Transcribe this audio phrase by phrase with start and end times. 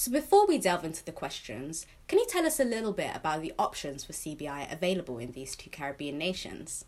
[0.00, 3.42] So, before we delve into the questions, can you tell us a little bit about
[3.42, 6.86] the options for CBI available in these two Caribbean nations?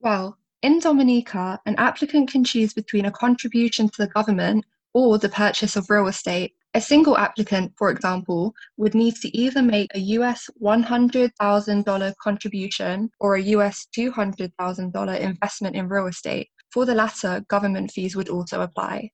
[0.00, 4.64] Well, in Dominica, an applicant can choose between a contribution to the government
[4.94, 6.54] or the purchase of real estate.
[6.72, 13.34] A single applicant, for example, would need to either make a US $100,000 contribution or
[13.34, 16.48] a US $200,000 investment in real estate.
[16.70, 19.10] For the latter, government fees would also apply.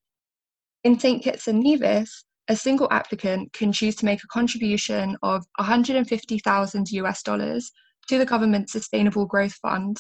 [0.85, 1.25] In St.
[1.25, 7.23] Kitts and Nevis, a single applicant can choose to make a contribution of 150,000 US
[7.23, 7.73] dollars
[8.09, 9.99] to the government's Sustainable Growth Fund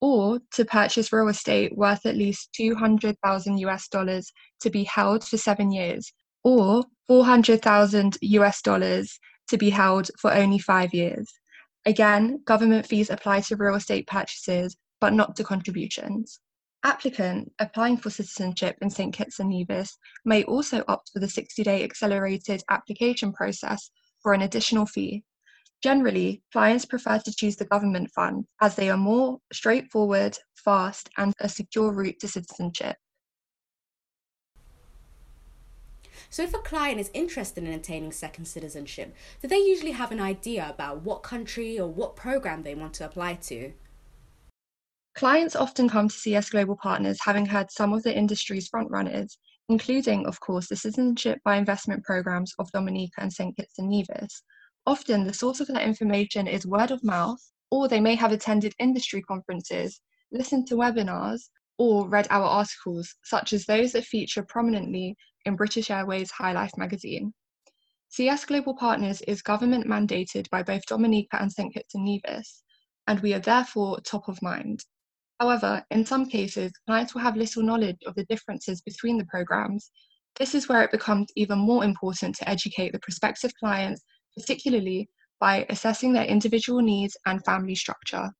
[0.00, 5.36] or to purchase real estate worth at least 200,000 US dollars to be held for
[5.36, 11.32] seven years, or 400,000 US dollars to be held for only five years.
[11.86, 16.40] Again, government fees apply to real estate purchases, but not to contributions.
[16.84, 19.14] Applicant applying for citizenship in St.
[19.14, 23.90] Kitts and Nevis may also opt for the 60 day accelerated application process
[24.20, 25.22] for an additional fee.
[25.82, 31.32] Generally, clients prefer to choose the government fund as they are more straightforward, fast, and
[31.40, 32.96] a secure route to citizenship.
[36.30, 40.20] So, if a client is interested in attaining second citizenship, do they usually have an
[40.20, 43.72] idea about what country or what program they want to apply to?
[45.22, 49.36] Clients often come to CS Global Partners having heard some of the industry's frontrunners,
[49.68, 53.56] including, of course, the Citizenship by Investment programs of Dominica and St.
[53.56, 54.42] Kitts and Nevis,
[54.84, 57.38] Often, the source of that information is word of mouth,
[57.70, 60.00] or they may have attended industry conferences,
[60.32, 65.88] listened to webinars, or read our articles, such as those that feature prominently in British
[65.88, 67.32] Airways High Life magazine.
[68.08, 71.72] CS Global Partners is government mandated by both Dominica and St.
[71.72, 72.64] Kitts and Nevis,
[73.06, 74.84] and we are therefore top of mind.
[75.40, 79.90] However, in some cases, clients will have little knowledge of the differences between the programs.
[80.38, 84.02] This is where it becomes even more important to educate the prospective clients
[84.36, 85.08] particularly
[85.40, 88.30] by assessing their individual needs and family structure.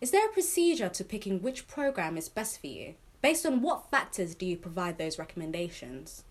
[0.00, 2.94] Is there a procedure to picking which program is best for you?
[3.20, 6.24] Based on what factors do you provide those recommendations?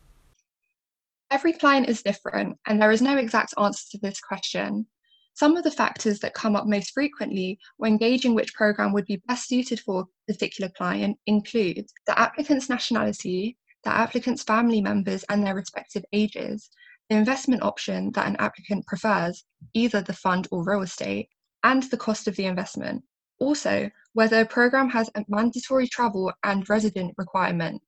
[1.29, 4.87] Every client is different, and there is no exact answer to this question.
[5.39, 9.23] Some of the factors that come up most frequently when gauging which program would be
[9.25, 15.41] best suited for a particular client include the applicant's nationality, the applicant's family members and
[15.41, 16.69] their respective ages,
[17.09, 21.29] the investment option that an applicant prefers, either the fund or real estate,
[21.63, 23.01] and the cost of the investment.
[23.39, 27.81] Also, whether a program has a mandatory travel and resident requirement,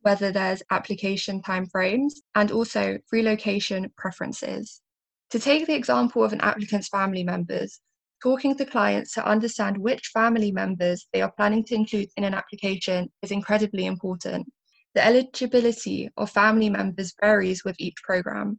[0.00, 4.82] whether there's application timeframes, and also relocation preferences.
[5.30, 7.80] To take the example of an applicant's family members,
[8.22, 12.32] talking to clients to understand which family members they are planning to include in an
[12.32, 14.50] application is incredibly important.
[14.94, 18.58] The eligibility of family members varies with each program.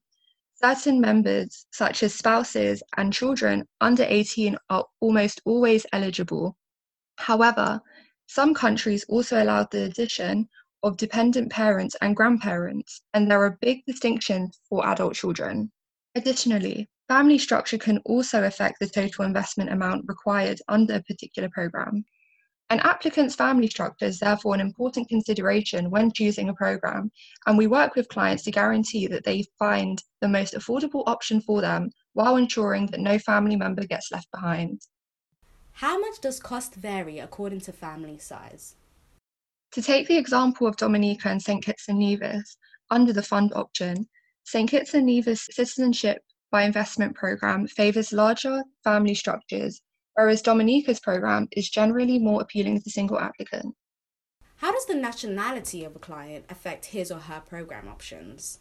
[0.62, 6.56] Certain members, such as spouses and children under 18, are almost always eligible.
[7.16, 7.82] However,
[8.28, 10.48] some countries also allow the addition
[10.84, 15.72] of dependent parents and grandparents, and there are big distinctions for adult children.
[16.20, 22.04] Additionally, family structure can also affect the total investment amount required under a particular program.
[22.70, 27.10] An applicant's family structure is therefore an important consideration when choosing a program,
[27.48, 31.62] and we work with clients to guarantee that they find the most affordable option for
[31.62, 34.82] them while ensuring that no family member gets left behind.
[35.72, 38.76] How much does cost vary according to family size?
[39.72, 41.64] To take the example of Dominica and St.
[41.64, 42.58] Kitts and Nevis,
[42.92, 44.10] under the fund option,
[44.52, 44.68] St.
[44.68, 49.80] Kitts and Nevis Citizenship by Investment Programme favours larger family structures
[50.16, 53.78] whereas Dominica's program is generally more appealing to single applicants.
[54.56, 58.60] How does the nationality of a client affect his or her program options?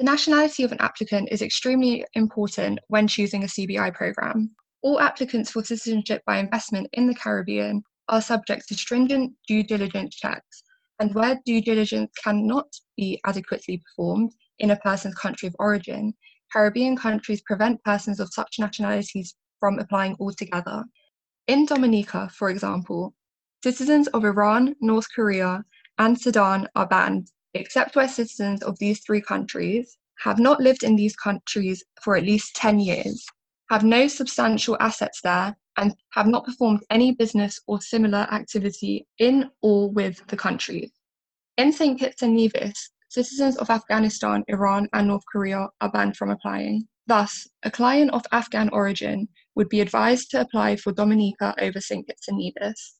[0.00, 4.50] The nationality of an applicant is extremely important when choosing a CBI program.
[4.82, 10.16] All applicants for citizenship by investment in the Caribbean are subject to stringent due diligence
[10.16, 10.64] checks,
[10.98, 12.66] and where due diligence cannot
[12.96, 16.14] be adequately performed in a person's country of origin,
[16.52, 20.84] Caribbean countries prevent persons of such nationalities from applying altogether.
[21.46, 23.14] In Dominica, for example,
[23.62, 25.64] citizens of Iran, North Korea,
[25.98, 30.96] and Sudan are banned except where citizens of these three countries have not lived in
[30.96, 33.24] these countries for at least 10 years,
[33.70, 39.50] have no substantial assets there, and have not performed any business or similar activity in
[39.62, 40.90] or with the countries.
[41.56, 41.98] In St.
[41.98, 46.86] Kitts and Nevis, citizens of Afghanistan, Iran, and North Korea are banned from applying.
[47.08, 52.06] Thus, a client of Afghan origin would be advised to apply for Dominica over St.
[52.06, 52.94] Kitts and Nevis.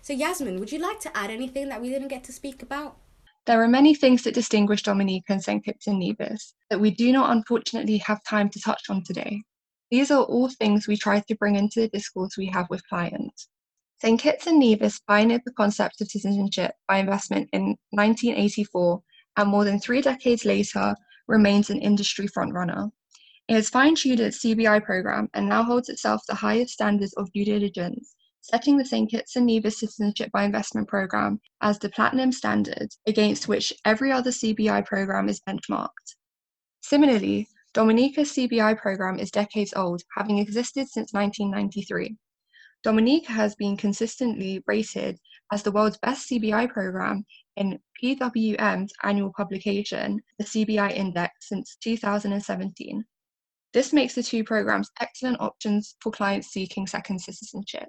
[0.00, 2.96] So, Yasmin, would you like to add anything that we didn't get to speak about?
[3.44, 5.62] There are many things that distinguish Dominica and St.
[5.62, 9.42] Kitts and Nevis that we do not unfortunately have time to touch on today.
[9.90, 13.50] These are all things we try to bring into the discourse we have with clients.
[14.00, 14.20] St.
[14.20, 19.02] Kitts and Nevis pioneered the concept of citizenship by investment in 1984
[19.36, 20.94] and more than three decades later
[21.26, 22.90] remains an industry frontrunner.
[23.48, 27.32] It has fine tuned its CBI program and now holds itself the highest standards of
[27.32, 28.14] due diligence
[28.44, 29.10] setting the St.
[29.10, 34.30] Kitts and Nevis Citizenship by Investment Programme as the platinum standard against which every other
[34.30, 36.16] CBI programme is benchmarked.
[36.82, 42.16] Similarly, Dominica's CBI programme is decades old, having existed since 1993.
[42.84, 45.18] Dominica has been consistently rated
[45.50, 47.24] as the world's best CBI program
[47.56, 53.02] in PWM's annual publication, the CBI Index, since 2017.
[53.72, 57.88] This makes the two programs excellent options for clients seeking second citizenship.